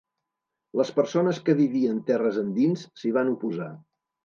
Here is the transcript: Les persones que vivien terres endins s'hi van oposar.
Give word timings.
Les 0.79 0.89
persones 0.99 1.41
que 1.51 1.55
vivien 1.61 2.01
terres 2.09 2.41
endins 2.45 2.89
s'hi 3.03 3.15
van 3.21 3.33
oposar. 3.37 3.71